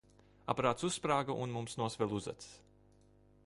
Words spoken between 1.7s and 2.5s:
nosvila uzacis.